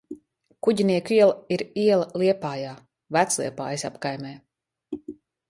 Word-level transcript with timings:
Kuģinieku 0.67 1.13
iela 1.17 1.35
ir 1.57 1.63
iela 1.81 2.23
Liepājā, 2.23 2.73
Vecliepājas 3.19 3.87
apkaimē. 3.93 4.35